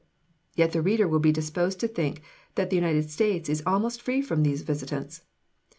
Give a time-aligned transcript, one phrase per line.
[0.55, 2.23] Yet the reader will be disposed to think
[2.55, 5.21] that the United States is almost free from these visitants.